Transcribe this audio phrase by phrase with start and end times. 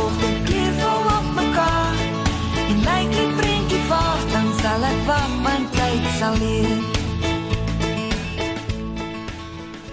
[0.00, 1.98] kom en keer val op mekaar.
[2.68, 6.98] En lyk die prentjie vaag, dan sal ek wat my tyd sal leer.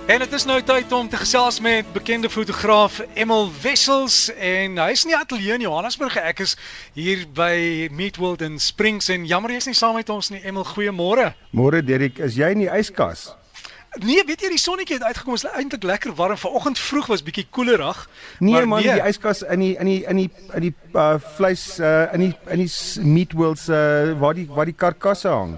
[0.08, 4.94] En dit is nou tyd om te gesels met bekende fotograaf Emil Wessels en hy
[4.96, 6.16] is in die ateljee in Johannesburg.
[6.16, 6.54] Ek is
[6.96, 10.40] hier by Meatworld in Springs en jammer jy's nie saam met ons nie.
[10.48, 11.34] Emil, goeiemôre.
[11.52, 13.34] Môre Derek, is jy in die yskas?
[14.04, 15.36] Nee, weet jy die sonnetjie het uitgekom.
[15.36, 16.38] Dit is eintlik lekker warm.
[16.38, 18.10] Vanoggend vroeg was bietjie koelerig.
[18.40, 18.94] Nee man, nee.
[18.94, 22.34] die yskas in die in die in die in die uh, vleis uh, in die
[22.54, 25.58] in die Meetworld se uh, waar die waar die karkasse hang.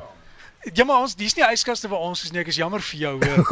[0.75, 3.11] Ja maar ons dis nie yskaste vir ons is nie, ek is jammer vir jou
[3.21, 3.43] hoor.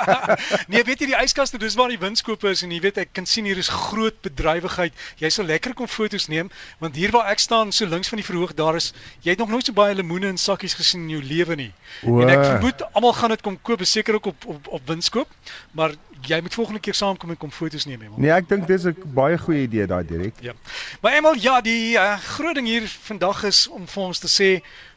[0.72, 3.28] nee, weet jy die yskaste, dis waar die winskoope is en jy weet ek kan
[3.28, 4.96] sien hier is groot bedrywigheid.
[5.22, 6.50] Jy sal lekker kom foto's neem
[6.82, 8.90] want hier waar ek staan so links van die verhoog daar is
[9.22, 11.70] jy het nog nooit so baie lemoene in sakkies gesien in jou lewe nie.
[12.02, 12.18] O.
[12.24, 15.30] En ek vermoed almal gaan dit kom koop, seker ook op op op winskoop,
[15.78, 15.94] maar
[16.28, 18.18] jy moet volgende keer saamkom en kom foto's neem Emel.
[18.18, 20.34] Nee, ek dink dis 'n baie goeie idee daai direk.
[20.40, 20.52] Ja.
[21.00, 24.50] Maar Emel, ja, die uh, groot ding hier vandag is om vir ons te sê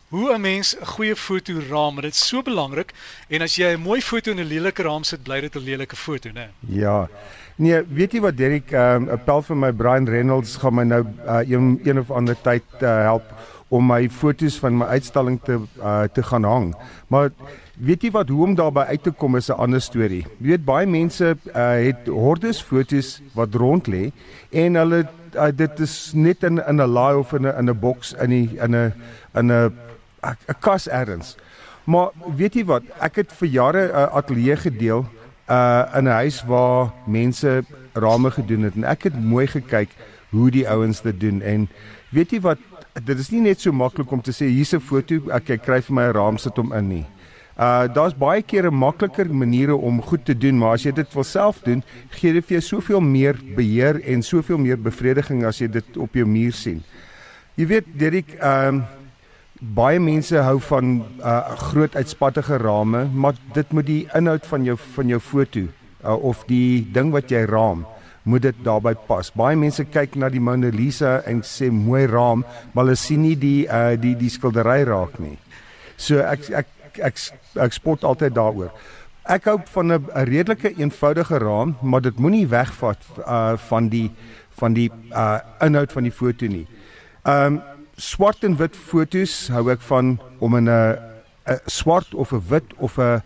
[0.10, 2.94] hoe 'n mens 'n goeie foto raam, dit is so belangrik
[3.28, 5.96] en as jy 'n mooi foto in 'n lelike raam sit, bly dit 'n lelike
[5.96, 6.50] foto, né?
[6.60, 7.10] Ja.
[7.56, 11.06] Nee, weet jy wat Derek, 'n um, pel van my Brian Reynolds gaan my nou
[11.26, 13.24] uh, een een of ander tyd uh, help
[13.70, 16.76] om my fotos van my uitstalling te uh, te gaan hang.
[17.08, 17.32] Maar
[17.78, 20.26] weet jy wat hoe om daarby uit te kom is 'n ander storie.
[20.40, 24.12] Jy weet baie mense uh, het hordes fotos wat rond lê
[24.52, 27.80] en hulle uh, dit is net in in 'n laai of in 'n in 'n
[27.80, 28.94] boks in 'n in 'n
[29.34, 29.74] in 'n
[30.22, 31.36] 'n kas ergens.
[31.84, 35.06] Maar weet jy wat, ek het vir jare 'n uh, ateljee gedeel
[35.50, 39.90] uh in 'n huis waar mense rame gedoen het en ek het mooi gekyk
[40.30, 41.70] hoe die ouens dit doen en
[42.10, 42.58] weet jy wat
[43.04, 45.82] dit is nie net so maklik om te sê hier's 'n foto ek, ek kry
[45.82, 47.06] vir my 'n raam sit hom in nie.
[47.58, 51.24] Uh daar's baie kere makliker maniere om goed te doen maar as jy dit wil
[51.24, 55.68] self doen gee dit vir jou soveel meer beheer en soveel meer bevrediging as jy
[55.68, 56.84] dit op jou muur sien.
[57.56, 58.86] Jy weet Derek ehm um,
[59.60, 64.78] baie mense hou van uh groot uitspattige rame, maar dit moet die inhoud van jou
[64.96, 65.66] van jou foto
[66.04, 67.86] uh, of die ding wat jy raam
[68.28, 69.30] moet dit daarbey pas.
[69.32, 73.36] Baie mense kyk na die Mona Lisa en sê mooi raam, maar hulle sien nie
[73.40, 75.38] die uh die die skildery raak nie.
[75.98, 76.68] So ek ek
[76.98, 77.22] ek ek,
[77.68, 78.74] ek spot altyd daaroor.
[79.28, 84.12] Ek hou van 'n redelike eenvoudige raam, maar dit moenie wegvat uh van die
[84.60, 86.68] van die uh inhoud van die foto nie.
[87.24, 87.62] Um
[87.98, 90.98] swart en wit fotos hou ek van om in 'n
[91.48, 93.22] 'n swart of 'n wit of 'n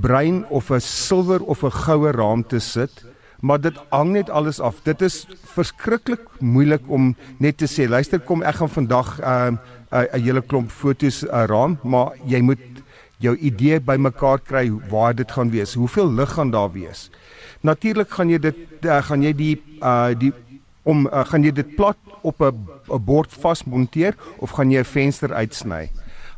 [0.00, 3.04] bruin of 'n silwer of 'n goue raam te sit.
[3.40, 4.82] Maar dit hang net alles af.
[4.82, 9.58] Dit is verskriklik moeilik om net te sê, luister kom ek gaan vandag 'n
[9.92, 12.58] uh, 'n hele klomp fotos uh, raam, maar jy moet
[13.18, 15.74] jou idee bymekaar kry waar dit gaan wees.
[15.74, 17.10] Hoeveel lig gaan daar wees?
[17.60, 20.32] Natuurlik gaan jy dit uh, gaan jy die uh, die
[20.86, 25.34] om uh, gaan jy dit plat op 'n bord vasmonteer of gaan jy 'n venster
[25.34, 25.90] uitsny?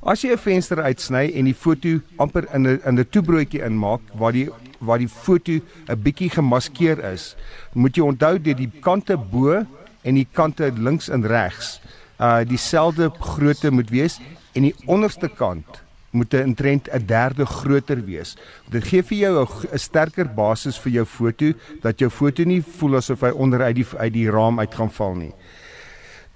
[0.02, 4.00] As jy 'n venster uitsny en die foto amper in 'n in 'n toebroodjie inmaak
[4.14, 4.48] waar die
[4.80, 5.52] waar die foto
[5.88, 7.36] 'n bietjie gemaskeer is,
[7.74, 9.66] moet jy onthou dat die kante bo
[10.02, 11.80] en die kante links en regs
[12.20, 14.18] uh dieselfde grootte moet wees
[14.54, 18.36] en die onderste kant moet 'n trend 'n derde groter wees.
[18.70, 22.96] Dit gee vir jou 'n sterker basis vir jou foto dat jou foto nie voel
[22.96, 25.34] asof hy onder uit die uit die raam uit gaan val nie.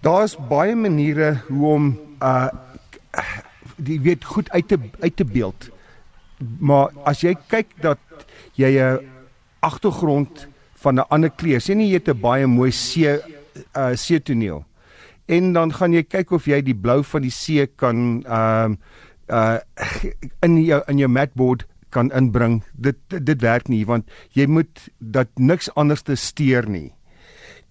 [0.00, 2.48] Daar's baie maniere hoe om uh
[3.76, 5.70] die weet goed uit te uit te beeld.
[6.58, 7.98] Maar as jy kyk dat
[8.54, 8.98] jy 'n
[9.60, 13.20] agtergrond van 'n ander kleur, sien jy het 'n baie mooi see
[13.76, 14.64] uh see toneel.
[15.26, 18.76] En dan gaan jy kyk of jy die blou van die see kan ehm uh,
[19.32, 19.58] uh
[20.46, 22.62] in jou in jou matboard kan inbring.
[22.72, 26.92] Dit dit werk nie want jy moet dat niks anders te steur nie.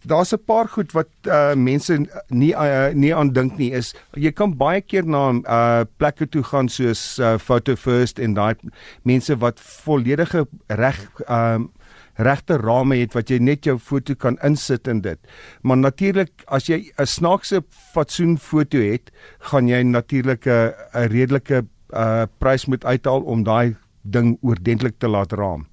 [0.05, 1.97] Daar's 'n paar goed wat uh mense
[2.29, 6.43] nie uh, nie aan dink nie is jy kan baie keer na uh plekke toe
[6.43, 8.55] gaan soos uh, Photo First en daai
[9.03, 11.71] mense wat volledige reg um
[12.15, 15.19] regte rame het wat jy net jou foto kan insit in dit.
[15.63, 17.63] Maar natuurlik as jy 'n snaakse
[17.93, 23.75] fatsoen foto het, gaan jy natuurlik 'n 'n redelike uh prys moet uithaal om daai
[24.01, 25.67] ding oordentlik te laat raam.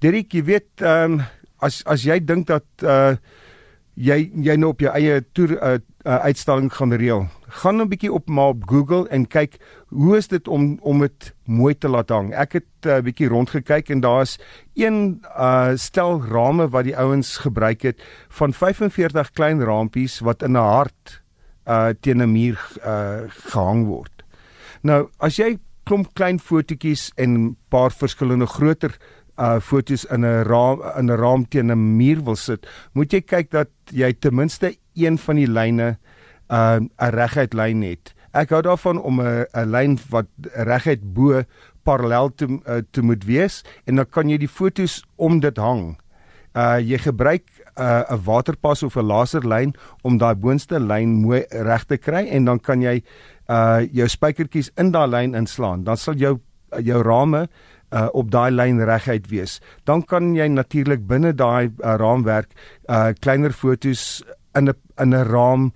[0.00, 1.22] Dirk, jy weet ehm um,
[1.58, 3.16] as as jy dink dat uh
[3.96, 8.12] jy jy nou op jou eie toer uh, uh, uitstalling gaan reël, gaan 'n bietjie
[8.12, 9.56] op maar op Google en kyk
[9.88, 12.34] hoe is dit om om dit mooi te laat hang.
[12.34, 14.38] Ek het 'n uh, bietjie rondgekyk en daar's
[14.74, 20.52] een uh stel rame wat die ouens gebruik het van 45 klein rampies wat in
[20.52, 21.22] 'n hart
[21.66, 24.24] uh teen 'n muur uh gehang word.
[24.82, 29.15] Nou, as jy klomp klein fotootjies en paar verskillende groter uh
[29.60, 33.50] fotos in 'n raam in 'n raam teen 'n muur wil sit, moet jy kyk
[33.50, 35.98] dat jy ten minste een van die lyne
[36.48, 38.14] uh 'n reguit lyn het.
[38.32, 41.42] Ek hou daarvan om 'n 'n lyn wat reguit bo
[41.82, 45.96] parallel te uh, te moet wees en dan kan jy die fotos om dit hang.
[46.56, 47.44] Uh jy gebruik
[47.76, 52.44] 'n uh, waterpas of 'n laserlyn om daai boonste lyn mooi reg te kry en
[52.44, 53.02] dan kan jy
[53.48, 55.84] uh jou spykertjies in daai lyn inslaan.
[55.84, 56.38] Dan sal jou
[56.82, 57.48] jou rame
[57.96, 59.60] uh op daai lyn reguit wees.
[59.88, 62.52] Dan kan jy natuurlik binne daai uh, raamwerk
[62.88, 64.22] uh kleiner fotos
[64.54, 65.72] in 'n in 'n raam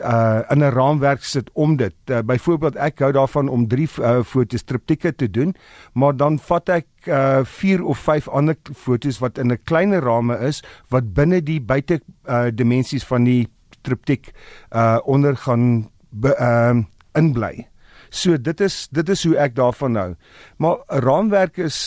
[0.00, 1.94] uh in 'n raamwerk sit om dit.
[2.10, 5.54] Uh, Byvoorbeeld ek hou daarvan om 3 uh, fotos triptieke te doen,
[5.92, 10.38] maar dan vat ek uh 4 of 5 ander fotos wat in 'n kleiner rame
[10.38, 13.48] is wat binne die buite uh dimensies van die
[13.82, 14.32] triptiek
[14.72, 15.90] uh onder gaan
[16.22, 16.84] ehm uh,
[17.14, 17.66] inbly.
[18.14, 20.10] So dit is dit is hoe ek daarvan hou.
[20.62, 21.78] Maar raamwerk is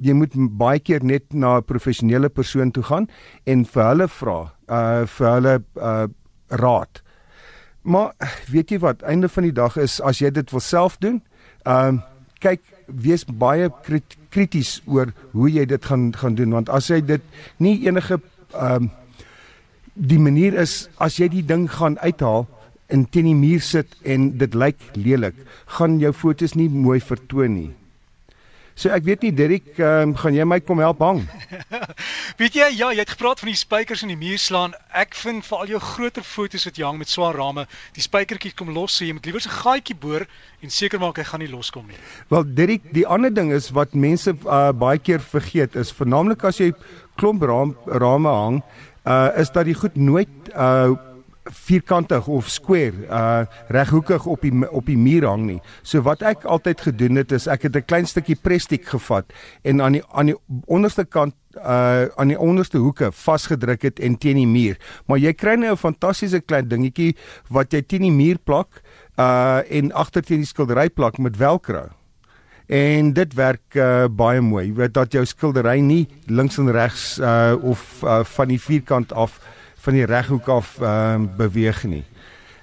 [0.00, 3.08] jy moet baie keer net na 'n professionele persoon toe gaan
[3.44, 6.06] en vir hulle vra, uh vir hulle uh
[6.48, 7.02] raad.
[7.82, 8.12] Maar
[8.48, 11.22] weet jy wat, einde van die dag is as jy dit wil self doen,
[11.66, 12.02] ehm uh,
[12.40, 13.70] kyk, wees baie
[14.30, 17.22] krities oor hoe jy dit gaan gaan doen want as jy dit
[17.58, 18.20] nie enige
[18.54, 18.90] ehm um,
[19.94, 22.46] die manier is as jy die ding gaan uithaal
[22.92, 25.38] in teen die muur sit en dit lyk lelik,
[25.78, 27.70] gaan jou fotos nie mooi vertoon nie.
[28.72, 31.20] So ek weet nie Derrick, um, gaan jy my kom help hang?
[32.40, 34.72] weet jy, ja, jy het gepraat van die spykers in die muur slaan.
[34.96, 37.66] Ek vind vir al jou groter fotos wat jy hang met swaar rame,
[37.96, 40.24] die spykertjies kom los, so jy moet liewer 'n gaatjie boor
[40.64, 42.00] en seker maak hy gaan nie loskom nie.
[42.32, 46.58] Wel Derrick, die ander ding is wat mense uh, baie keer vergeet is, veralnik as
[46.58, 46.72] jy
[47.20, 48.62] klomp raam, rame hang,
[49.04, 50.96] uh, is dat die goed nooit uh,
[51.50, 55.60] vierkantig of square uh reghoekig op die op die muur hang nie.
[55.82, 59.80] So wat ek altyd gedoen het is ek het 'n klein stukkie prestiek gevat en
[59.82, 60.36] aan die aan die
[60.66, 64.78] onderste kant uh aan die onderste hoeke vasgedruk het en teen die muur.
[65.06, 67.16] Maar jy kry nou 'n fantastiese klein dingetjie
[67.48, 68.82] wat jy teen die muur plak
[69.18, 71.88] uh en agter teen die skildery plak met velcro.
[72.66, 74.66] En dit werk uh, baie mooi.
[74.66, 79.12] Jy weet dat jou skildery nie links en regs uh of uh, van die vierkant
[79.12, 79.40] af
[79.82, 82.04] van die reghoek af ehm uh, beweeg nie.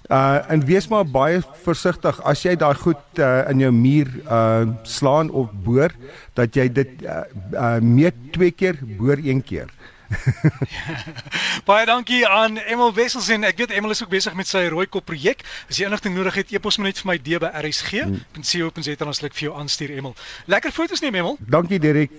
[0.10, 4.66] Uh en wees maar baie versigtig as jy daai goed uh, in jou muur uh
[4.84, 5.94] slaan of boor
[6.34, 7.22] dat jy dit uh,
[7.54, 9.70] uh meet twee keer boor een keer.
[11.70, 14.88] baie dankie aan Emel Wessels en ek weet Emel is ook besig met sy rooi
[14.90, 15.46] kop projek.
[15.70, 19.22] As jy inligting nodig het, e-pos my net vir my d by rsg.co.za en ons
[19.22, 20.18] sal ek vir jou aanstuur Emel.
[20.50, 21.38] Lekker foto's neem Emel.
[21.46, 22.14] Dankie Derek.